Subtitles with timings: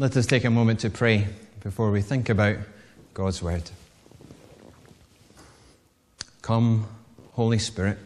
[0.00, 1.28] Let us take a moment to pray
[1.62, 2.56] before we think about
[3.12, 3.70] God's Word.
[6.40, 6.86] Come,
[7.32, 7.98] Holy Spirit,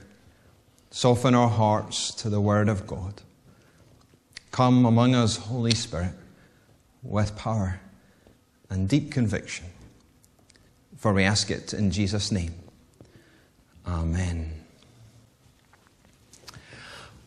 [0.91, 3.22] soften our hearts to the Word of God.
[4.51, 6.15] Come among us, Holy Spirit,
[7.04, 7.79] with power
[8.69, 9.67] and deep conviction.
[10.97, 12.54] For we ask it in Jesus' name.
[13.87, 14.63] Amen.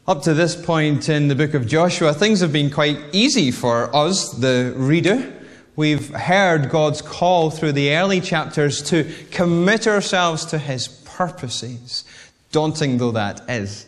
[0.08, 3.94] Up to this point in the book of Joshua, things have been quite easy for
[3.94, 5.34] us, the reader.
[5.76, 12.06] We've heard God's call through the early chapters to commit ourselves to His purposes,
[12.54, 13.86] daunting though that is.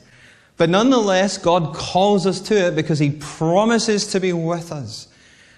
[0.57, 5.07] But nonetheless, God calls us to it because He promises to be with us.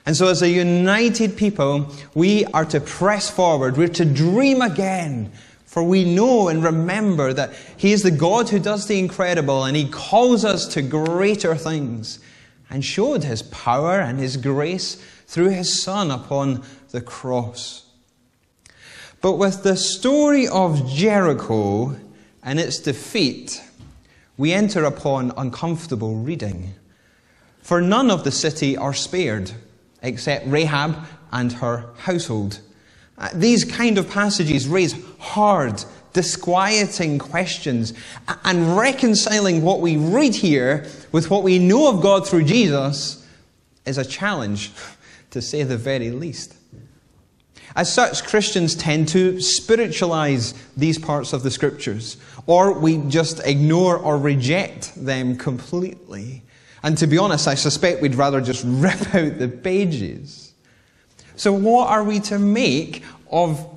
[0.06, 3.78] And so, as a united people, we are to press forward.
[3.78, 5.32] We're to dream again
[5.72, 9.78] for we know and remember that He is the God who does the incredible and
[9.78, 12.20] He calls us to greater things
[12.70, 14.96] and showed His power and His grace
[15.28, 17.86] through His Son upon the cross.
[19.22, 21.96] But with the story of Jericho
[22.44, 23.64] and its defeat,
[24.36, 26.74] we enter upon uncomfortable reading.
[27.62, 29.54] For none of the city are spared
[30.04, 30.98] except Rahab
[31.32, 32.60] and her household.
[33.22, 37.94] Uh, these kind of passages raise hard, disquieting questions,
[38.44, 43.24] and reconciling what we read here with what we know of God through Jesus
[43.86, 44.72] is a challenge,
[45.30, 46.56] to say the very least.
[47.76, 53.98] As such, Christians tend to spiritualize these parts of the scriptures, or we just ignore
[53.98, 56.42] or reject them completely.
[56.82, 60.51] And to be honest, I suspect we'd rather just rip out the pages.
[61.42, 63.68] So, what are we to make of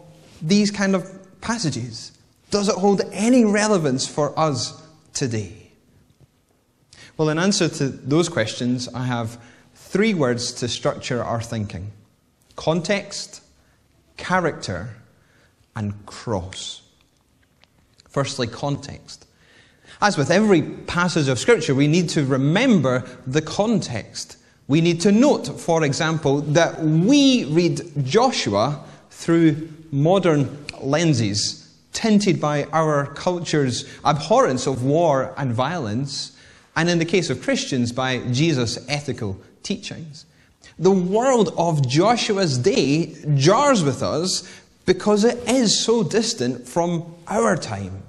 [0.43, 2.13] these kind of passages?
[2.51, 4.83] Does it hold any relevance for us
[5.15, 5.71] today?
[7.17, 9.43] Well, in answer to those questions, I have
[9.75, 11.91] three words to structure our thinking
[12.55, 13.43] context,
[14.19, 14.97] character,
[15.75, 16.83] and cross.
[18.11, 19.25] Firstly, context.
[20.03, 25.13] As with every passage of Scripture, we need to remember the context we need to
[25.13, 34.67] note, for example, that we read Joshua through modern lenses, tinted by our culture's abhorrence
[34.67, 36.37] of war and violence,
[36.77, 40.27] and in the case of Christians, by Jesus' ethical teachings.
[40.79, 44.49] The world of Joshua's day jars with us
[44.87, 48.03] because it is so distant from our time.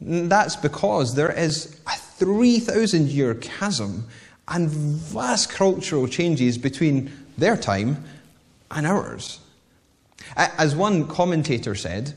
[0.00, 4.06] That's because there is a 3,000 year chasm
[4.48, 8.04] and vast cultural changes between their time
[8.70, 9.40] and ours.
[10.36, 12.14] As one commentator said,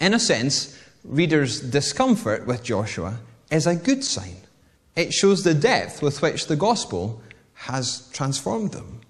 [0.00, 3.18] in a sense, readers' discomfort with Joshua
[3.50, 4.36] is a good sign.
[4.94, 7.22] It shows the depth with which the gospel
[7.54, 9.00] has transformed them.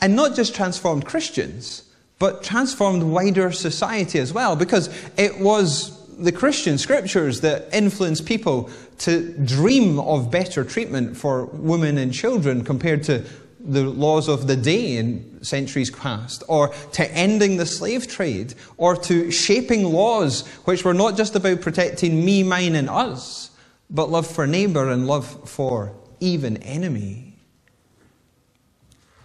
[0.00, 1.84] And not just transformed Christians,
[2.18, 8.70] but transformed wider society as well, because it was the Christian scriptures that influence people
[8.98, 13.24] to dream of better treatment for women and children compared to
[13.60, 18.96] the laws of the day in centuries past, or to ending the slave trade, or
[18.96, 23.50] to shaping laws which were not just about protecting me, mine, and us,
[23.90, 27.36] but love for neighbour and love for even enemy.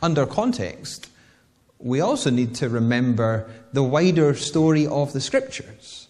[0.01, 1.09] Under context,
[1.79, 6.02] we also need to remember the wider story of the scriptures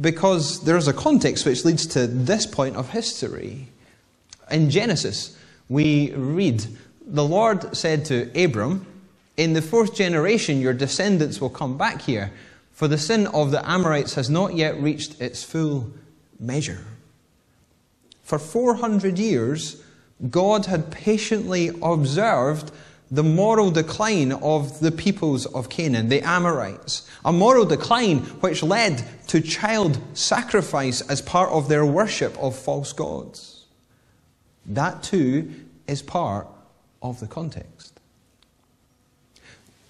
[0.00, 3.68] because there's a context which leads to this point of history.
[4.50, 5.36] In Genesis,
[5.68, 6.66] we read,
[7.06, 8.86] The Lord said to Abram,
[9.36, 12.32] In the fourth generation, your descendants will come back here,
[12.72, 15.92] for the sin of the Amorites has not yet reached its full
[16.40, 16.84] measure.
[18.22, 19.82] For 400 years,
[20.30, 22.70] God had patiently observed
[23.12, 27.06] the moral decline of the peoples of Canaan, the Amorites.
[27.26, 32.94] A moral decline which led to child sacrifice as part of their worship of false
[32.94, 33.66] gods.
[34.64, 35.52] That too
[35.86, 36.48] is part
[37.02, 38.00] of the context.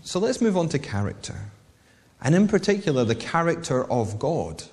[0.03, 1.53] So let's move on to character,
[2.21, 4.65] and in particular, the character of God.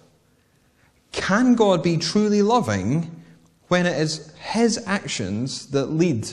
[1.12, 3.24] Can God be truly loving
[3.68, 6.29] when it is His actions that lead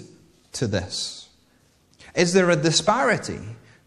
[0.52, 1.25] to this?
[2.16, 3.38] Is there a disparity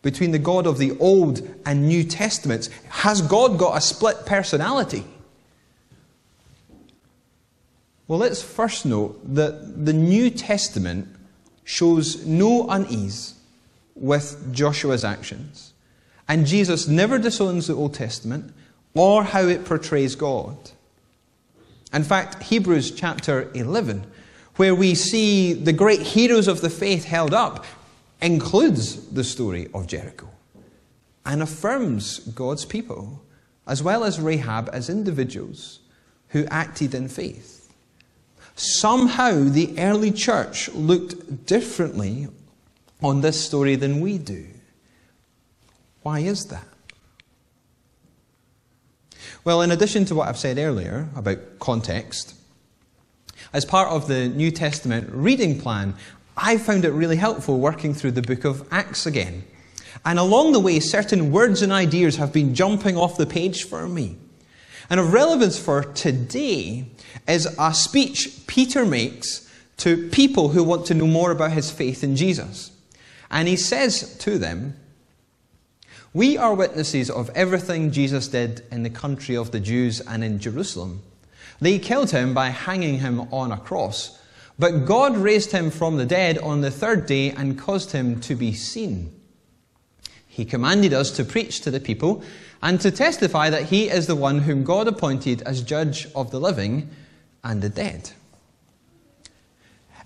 [0.01, 2.69] between the God of the Old and New Testaments?
[2.89, 5.03] Has God got a split personality?
[8.07, 11.07] Well, let's first note that the New Testament
[11.63, 13.35] shows no unease
[13.95, 15.73] with Joshua's actions.
[16.27, 18.53] And Jesus never disowns the Old Testament
[18.93, 20.57] or how it portrays God.
[21.91, 24.05] In fact, Hebrews chapter 11
[24.59, 27.63] where we see the great heroes of the faith held up,
[28.21, 30.29] includes the story of Jericho
[31.25, 33.21] and affirms God's people,
[33.67, 35.79] as well as Rahab as individuals
[36.29, 37.71] who acted in faith.
[38.55, 42.27] Somehow the early church looked differently
[43.01, 44.45] on this story than we do.
[46.01, 46.65] Why is that?
[49.43, 52.35] Well, in addition to what I've said earlier about context,
[53.53, 55.95] as part of the New Testament reading plan,
[56.41, 59.43] I found it really helpful working through the book of Acts again.
[60.05, 63.87] And along the way, certain words and ideas have been jumping off the page for
[63.89, 64.15] me.
[64.89, 66.85] And of relevance for today
[67.27, 72.03] is a speech Peter makes to people who want to know more about his faith
[72.05, 72.71] in Jesus.
[73.29, 74.75] And he says to them,
[76.13, 80.39] We are witnesses of everything Jesus did in the country of the Jews and in
[80.39, 81.01] Jerusalem.
[81.59, 84.18] They killed him by hanging him on a cross,
[84.59, 88.35] but God raised him from the dead on the third day and caused him to
[88.35, 89.11] be seen.
[90.27, 92.23] He commanded us to preach to the people
[92.61, 96.41] and to testify that he is the one whom God appointed as judge of the
[96.41, 96.89] living
[97.41, 98.11] and the dead.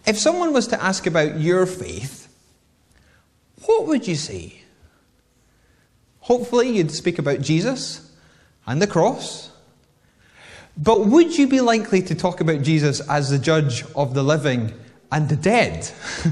[0.05, 2.27] If someone was to ask about your faith,
[3.65, 4.61] what would you say?
[6.19, 8.11] Hopefully, you'd speak about Jesus
[8.67, 9.51] and the cross.
[10.77, 14.73] But would you be likely to talk about Jesus as the judge of the living
[15.11, 15.89] and the dead?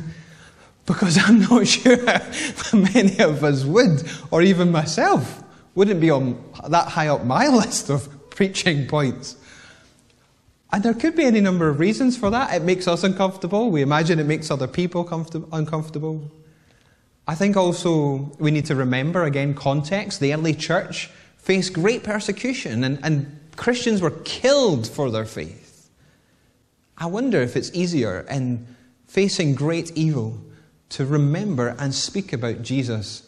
[0.85, 1.97] because I'm not sure
[2.73, 5.43] many of us would, or even myself,
[5.75, 9.37] wouldn't be on that high up my list of preaching points.
[10.73, 12.53] And there could be any number of reasons for that.
[12.53, 13.71] It makes us uncomfortable.
[13.71, 15.07] We imagine it makes other people
[15.51, 16.31] uncomfortable.
[17.27, 20.19] I think also we need to remember again context.
[20.21, 21.07] The early church
[21.37, 25.89] faced great persecution and, and Christians were killed for their faith.
[26.97, 28.67] I wonder if it's easier in
[29.07, 30.39] facing great evil
[30.89, 33.27] to remember and speak about Jesus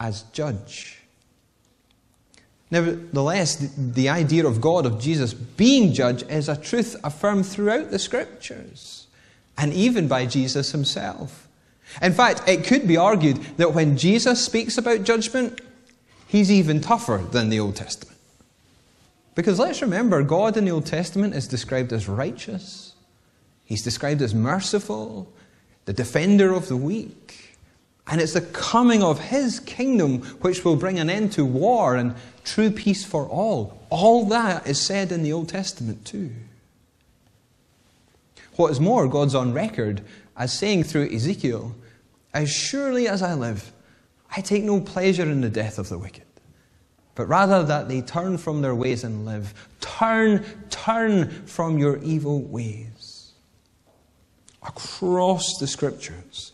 [0.00, 0.98] as judge.
[2.70, 7.98] Nevertheless, the idea of God, of Jesus being judge, is a truth affirmed throughout the
[7.98, 9.06] scriptures
[9.58, 11.48] and even by Jesus himself.
[12.00, 15.60] In fact, it could be argued that when Jesus speaks about judgment,
[16.26, 18.16] he's even tougher than the Old Testament.
[19.34, 22.94] Because let's remember, God in the Old Testament is described as righteous,
[23.64, 25.32] he's described as merciful,
[25.84, 27.56] the defender of the weak.
[28.08, 32.14] And it's the coming of his kingdom which will bring an end to war and
[32.44, 33.80] true peace for all.
[33.90, 36.32] All that is said in the Old Testament too.
[38.56, 40.02] What is more, God's on record
[40.36, 41.74] as saying through Ezekiel
[42.34, 43.72] as surely as I live,
[44.34, 46.24] I take no pleasure in the death of the wicked,
[47.14, 49.52] but rather that they turn from their ways and live.
[49.80, 53.32] Turn, turn from your evil ways.
[54.62, 56.52] Across the scriptures,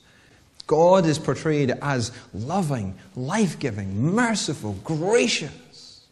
[0.67, 6.07] God is portrayed as loving, life giving, merciful, gracious.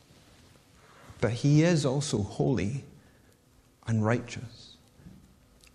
[1.20, 2.84] But He is also holy
[3.86, 4.76] and righteous,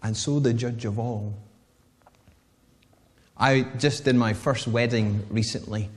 [0.04, 1.34] and so the judge of all.
[3.38, 5.90] I just did my first wedding recently,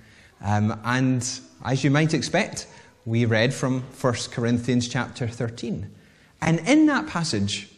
[0.45, 1.29] um, and
[1.65, 2.69] as you might expect,
[3.05, 5.91] we read from 1 Corinthians chapter 13.
[6.41, 7.69] And in that passage,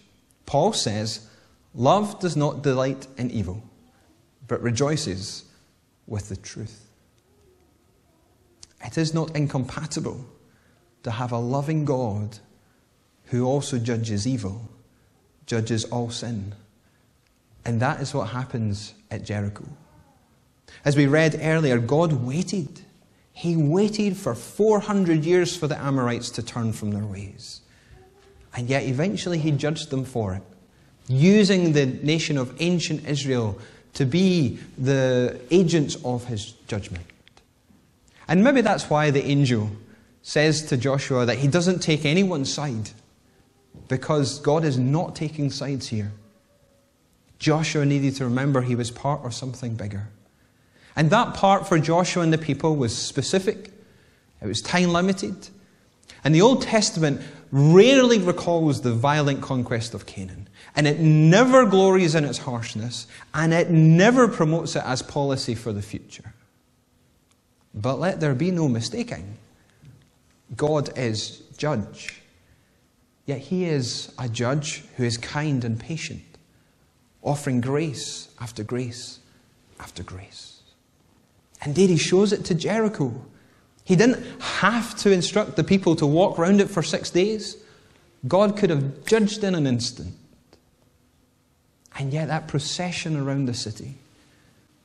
[0.45, 1.27] Paul says,
[1.75, 3.63] Love does not delight in evil,
[4.47, 5.45] but rejoices
[6.07, 6.87] with the truth.
[8.85, 10.27] It is not incompatible
[11.05, 12.39] to have a loving God
[13.27, 14.69] who also judges evil,
[15.47, 16.55] judges all sin
[17.67, 19.65] and that is what happens at Jericho.
[20.85, 22.81] As we read earlier, God waited.
[23.33, 27.61] He waited for 400 years for the Amorites to turn from their ways.
[28.55, 30.43] And yet eventually he judged them for it,
[31.09, 33.59] using the nation of ancient Israel
[33.95, 37.05] to be the agents of his judgment.
[38.29, 39.71] And maybe that's why the angel
[40.23, 42.91] says to Joshua that he doesn't take anyone's side,
[43.89, 46.13] because God is not taking sides here.
[47.39, 50.09] Joshua needed to remember he was part of something bigger.
[50.97, 53.71] And that part for Joshua and the people was specific,
[54.41, 55.49] it was time limited.
[56.25, 57.21] And the Old Testament
[57.53, 60.49] rarely recalls the violent conquest of Canaan.
[60.75, 65.73] And it never glories in its harshness, and it never promotes it as policy for
[65.73, 66.35] the future.
[67.75, 69.39] But let there be no mistaking
[70.55, 72.23] God is judge.
[73.25, 76.23] Yet he is a judge who is kind and patient
[77.23, 79.19] offering grace after grace
[79.81, 80.56] after grace.
[81.65, 83.15] Indeed, he shows it to Jericho.
[83.85, 87.57] He didn't have to instruct the people to walk round it for six days.
[88.27, 90.15] God could have judged in an instant.
[91.99, 93.95] And yet, that procession around the city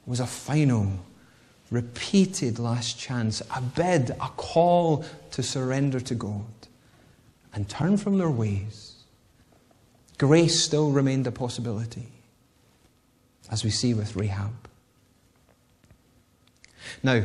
[0.06, 0.92] was a final,
[1.70, 6.46] repeated last chance, a bid, a call to surrender to God
[7.54, 8.96] and turn from their ways.
[10.18, 12.08] Grace still remained a possibility,
[13.50, 14.61] as we see with Rahab.
[17.04, 17.24] Now,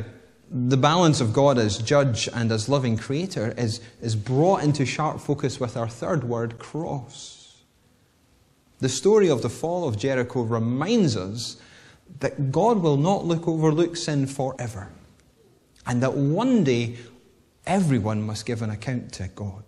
[0.51, 5.21] the balance of God as judge and as loving creator is, is brought into sharp
[5.21, 7.63] focus with our third word, cross.
[8.79, 11.57] The story of the fall of Jericho reminds us
[12.21, 14.93] that God will not look overlook sin forever,
[15.87, 16.97] and that one day
[17.67, 19.65] everyone must give an account to God.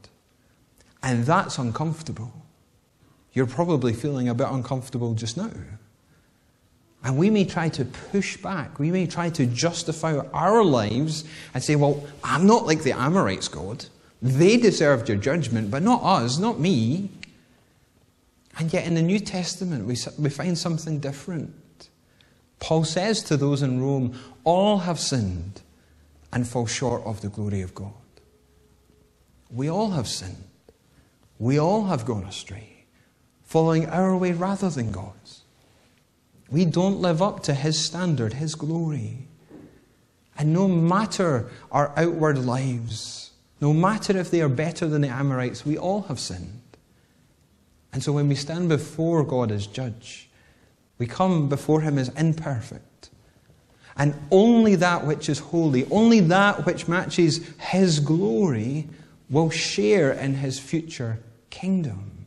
[1.02, 2.32] And that's uncomfortable.
[3.32, 5.50] You're probably feeling a bit uncomfortable just now.
[7.04, 8.78] And we may try to push back.
[8.78, 11.24] We may try to justify our lives
[11.54, 13.86] and say, well, I'm not like the Amorites, God.
[14.20, 17.10] They deserved your judgment, but not us, not me.
[18.58, 21.54] And yet in the New Testament, we, we find something different.
[22.58, 25.62] Paul says to those in Rome, all have sinned
[26.32, 27.92] and fall short of the glory of God.
[29.50, 30.44] We all have sinned.
[31.38, 32.84] We all have gone astray,
[33.44, 35.37] following our way rather than God's.
[36.50, 39.28] We don't live up to His standard, His glory.
[40.36, 45.66] And no matter our outward lives, no matter if they are better than the Amorites,
[45.66, 46.62] we all have sinned.
[47.92, 50.28] And so when we stand before God as judge,
[50.98, 53.10] we come before Him as imperfect.
[53.96, 58.88] And only that which is holy, only that which matches His glory,
[59.28, 61.18] will share in His future
[61.50, 62.17] kingdom.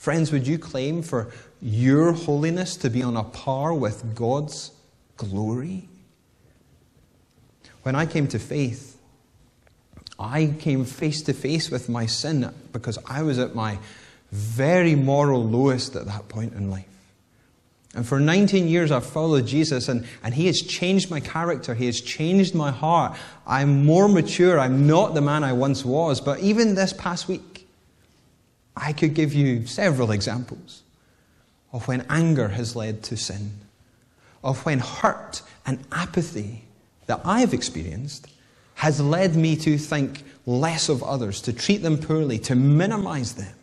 [0.00, 1.30] Friends, would you claim for
[1.60, 4.70] your holiness to be on a par with God's
[5.18, 5.90] glory?
[7.82, 8.98] When I came to faith,
[10.18, 13.78] I came face to face with my sin because I was at my
[14.32, 16.86] very moral lowest at that point in life.
[17.94, 21.74] And for 19 years, I've followed Jesus, and, and He has changed my character.
[21.74, 23.18] He has changed my heart.
[23.46, 24.58] I'm more mature.
[24.58, 26.22] I'm not the man I once was.
[26.22, 27.49] But even this past week,
[28.80, 30.82] I could give you several examples
[31.72, 33.52] of when anger has led to sin,
[34.42, 36.64] of when hurt and apathy
[37.06, 38.26] that I've experienced
[38.76, 43.54] has led me to think less of others, to treat them poorly, to minimize them.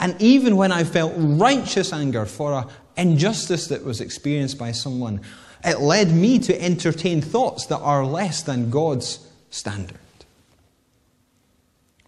[0.00, 5.20] And even when I felt righteous anger for an injustice that was experienced by someone,
[5.64, 9.98] it led me to entertain thoughts that are less than God's standard.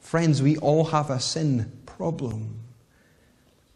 [0.00, 2.58] Friends, we all have a sin problem.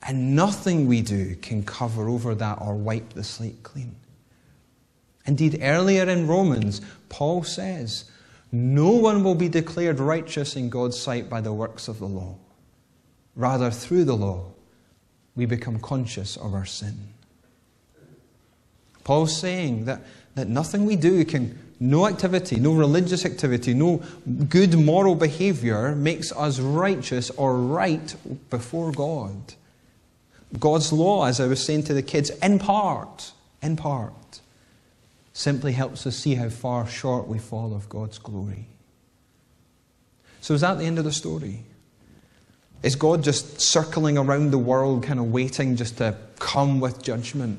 [0.02, 3.96] And nothing we do can cover over that or wipe the slate clean.
[5.26, 8.10] Indeed, earlier in Romans, Paul says,
[8.50, 12.36] No one will be declared righteous in God's sight by the works of the law.
[13.36, 14.46] Rather, through the law,
[15.36, 16.96] we become conscious of our sin.
[19.02, 20.00] Paul's saying that,
[20.34, 24.02] that nothing we do can, no activity, no religious activity, no
[24.48, 28.14] good moral behavior makes us righteous or right
[28.50, 29.54] before God.
[30.58, 34.40] God's law, as I was saying to the kids, in part, in part,
[35.32, 38.66] simply helps us see how far short we fall of God's glory.
[40.40, 41.64] So, is that the end of the story?
[42.82, 47.58] Is God just circling around the world, kind of waiting just to come with judgment?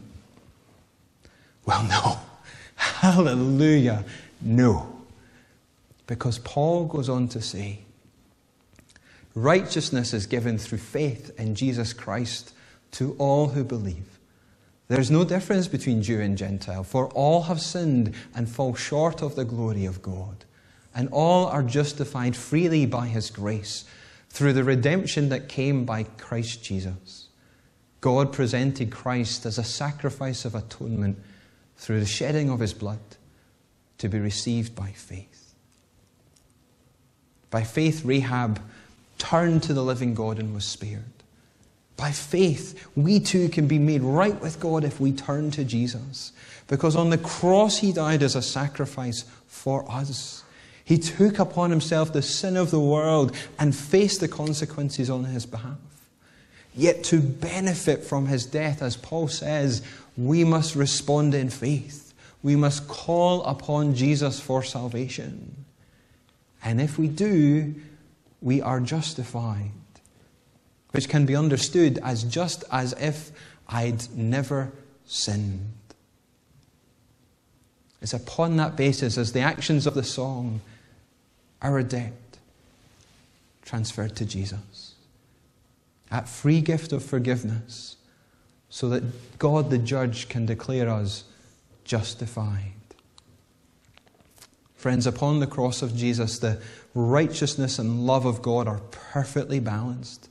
[1.65, 2.19] Well, no.
[2.75, 4.03] Hallelujah.
[4.41, 4.91] No.
[6.07, 7.79] Because Paul goes on to say,
[9.33, 12.53] righteousness is given through faith in Jesus Christ
[12.91, 14.19] to all who believe.
[14.87, 19.35] There's no difference between Jew and Gentile, for all have sinned and fall short of
[19.35, 20.45] the glory of God,
[20.93, 23.85] and all are justified freely by His grace
[24.29, 27.29] through the redemption that came by Christ Jesus.
[27.99, 31.17] God presented Christ as a sacrifice of atonement
[31.77, 32.99] through the shedding of His blood
[33.97, 35.53] to be received by faith.
[37.49, 38.61] By faith, Rahab
[39.17, 41.03] turned to the living God and was spared.
[41.97, 46.33] By faith, we too can be made right with God if we turn to Jesus.
[46.67, 50.43] Because on the cross, He died as a sacrifice for us.
[50.83, 55.45] He took upon Himself the sin of the world and faced the consequences on His
[55.45, 55.77] behalf.
[56.75, 59.81] Yet to benefit from His death, as Paul says,
[60.17, 62.13] we must respond in faith.
[62.43, 65.65] We must call upon Jesus for salvation.
[66.63, 67.75] And if we do,
[68.41, 69.71] we are justified
[70.95, 73.31] which can be understood as just as if
[73.67, 74.71] I'd never
[75.05, 75.73] sinned.
[78.01, 80.61] It's upon that basis, as the actions of the song,
[81.61, 82.13] our debt
[83.63, 84.84] transferred to Jesus.
[86.11, 87.97] That free gift of forgiveness
[88.69, 91.23] so that God the judge can declare us
[91.83, 92.73] justified.
[94.75, 96.61] Friends, upon the cross of Jesus, the
[96.93, 100.29] righteousness and love of God are perfectly balanced.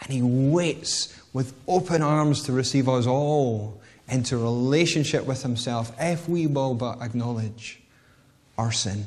[0.00, 6.28] And He waits with open arms to receive us all into relationship with Himself if
[6.28, 7.80] we will but acknowledge
[8.58, 9.06] our sin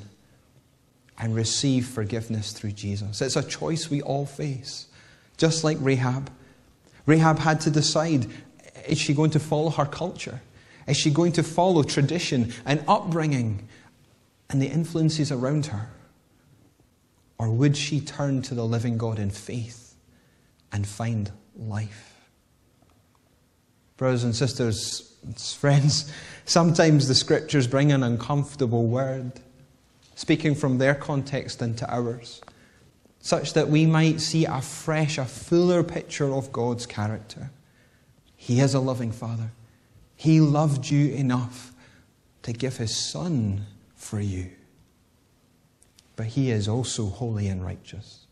[1.17, 3.21] and receive forgiveness through Jesus.
[3.21, 4.87] It's a choice we all face,
[5.39, 6.29] just like Rahab.
[7.07, 8.27] Rahab had to decide
[8.87, 10.41] is she going to follow her culture?
[10.87, 13.67] Is she going to follow tradition and upbringing
[14.49, 15.89] and the influences around her?
[17.37, 19.95] Or would she turn to the living God in faith
[20.71, 22.15] and find life?
[23.97, 25.13] Brothers and sisters,
[25.57, 26.11] friends,
[26.45, 29.33] sometimes the scriptures bring an uncomfortable word,
[30.15, 32.41] speaking from their context into ours,
[33.19, 37.51] such that we might see a fresh, a fuller picture of God's character.
[38.35, 39.51] He is a loving Father.
[40.15, 41.73] He loved you enough
[42.43, 44.49] to give His Son for you.
[46.15, 48.25] But He is also holy and righteous.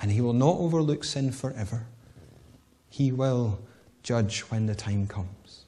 [0.00, 1.86] And He will not overlook sin forever.
[2.88, 3.60] He will
[4.02, 5.64] judge when the time comes.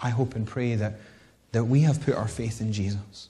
[0.00, 0.98] I hope and pray that,
[1.52, 3.28] that we have put our faith in Jesus,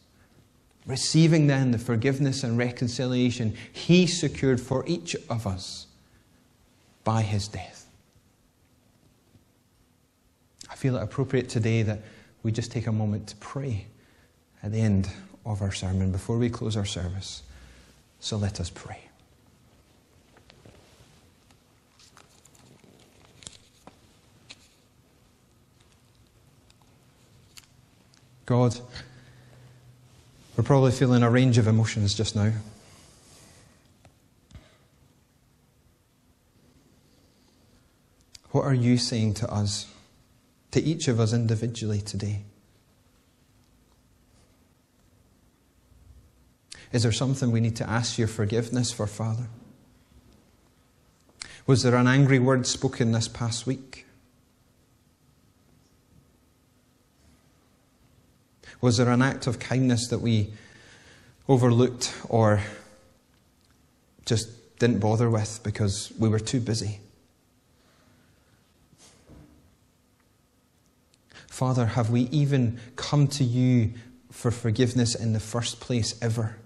[0.86, 5.86] receiving then the forgiveness and reconciliation He secured for each of us
[7.04, 7.86] by His death.
[10.70, 12.00] I feel it appropriate today that
[12.42, 13.86] we just take a moment to pray
[14.62, 15.08] at the end
[15.44, 17.42] of our sermon before we close our service.
[18.20, 18.98] So let us pray.
[28.46, 28.78] God,
[30.62, 32.52] we're probably feeling a range of emotions just now.
[38.52, 39.88] What are you saying to us,
[40.70, 42.44] to each of us individually today?
[46.92, 49.48] Is there something we need to ask your forgiveness for, Father?
[51.66, 54.06] Was there an angry word spoken this past week?
[58.82, 60.52] Was there an act of kindness that we
[61.48, 62.60] overlooked or
[64.26, 66.98] just didn't bother with because we were too busy?
[71.46, 73.92] Father, have we even come to you
[74.32, 76.56] for forgiveness in the first place ever?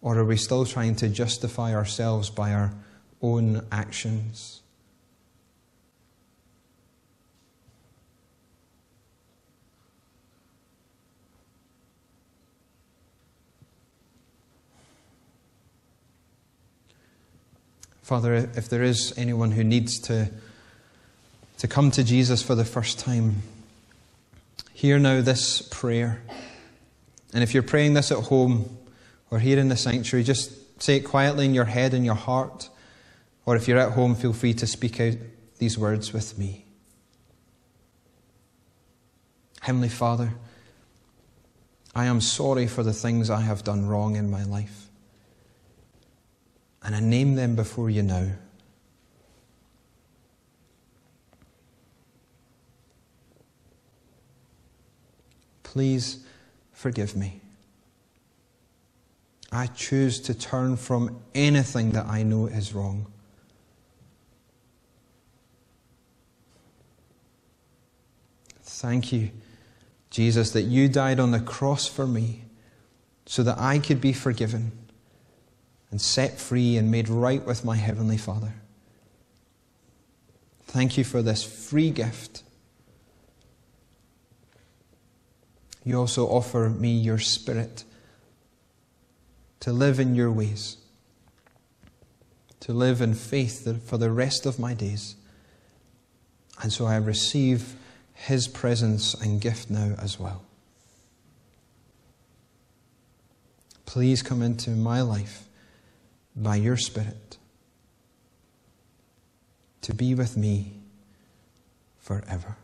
[0.00, 2.72] Or are we still trying to justify ourselves by our
[3.20, 4.59] own actions?
[18.10, 20.28] Father, if there is anyone who needs to,
[21.58, 23.36] to come to Jesus for the first time,
[24.72, 26.20] hear now this prayer.
[27.32, 28.76] And if you're praying this at home
[29.30, 32.68] or here in the sanctuary, just say it quietly in your head and your heart.
[33.46, 35.14] Or if you're at home, feel free to speak out
[35.58, 36.64] these words with me.
[39.60, 40.32] Heavenly Father,
[41.94, 44.89] I am sorry for the things I have done wrong in my life
[46.82, 48.28] and I name them before you now.
[55.62, 56.24] Please
[56.72, 57.40] forgive me.
[59.52, 63.06] I choose to turn from anything that I know is wrong.
[68.62, 69.30] Thank you,
[70.08, 72.44] Jesus, that you died on the cross for me
[73.26, 74.72] so that I could be forgiven
[75.90, 78.54] and set free and made right with my Heavenly Father.
[80.64, 82.44] Thank you for this free gift.
[85.84, 87.84] You also offer me your Spirit
[89.60, 90.76] to live in your ways,
[92.60, 95.16] to live in faith for the rest of my days.
[96.62, 97.74] And so I receive
[98.14, 100.44] His presence and gift now as well.
[103.86, 105.48] Please come into my life
[106.36, 107.38] by your Spirit
[109.82, 110.72] to be with me
[111.98, 112.56] forever.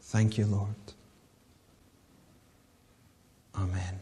[0.00, 0.74] Thank you, Lord.
[3.54, 4.00] Amen.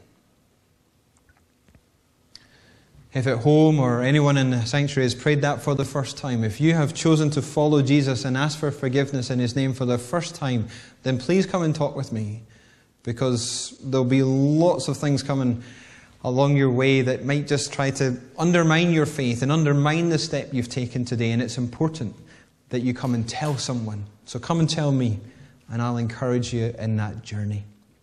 [3.12, 6.44] If at home or anyone in the sanctuary has prayed that for the first time,
[6.44, 9.86] if you have chosen to follow Jesus and ask for forgiveness in his name for
[9.86, 10.68] the first time,
[11.02, 12.42] then please come and talk with me
[13.02, 15.62] because there'll be lots of things coming
[16.26, 20.48] along your way that might just try to undermine your faith and undermine the step
[20.52, 21.30] you've taken today.
[21.30, 22.16] And it's important
[22.70, 24.04] that you come and tell someone.
[24.24, 25.20] So come and tell me,
[25.70, 27.62] and I'll encourage you in that journey.